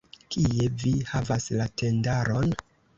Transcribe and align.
Kie 0.35 0.69
vi 0.85 0.95
havas 1.11 1.49
la 1.61 1.71
tendaron? 1.85 2.61